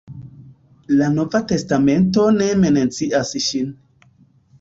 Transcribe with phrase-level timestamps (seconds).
[1.01, 3.69] La nova testamento ne mencias ŝin.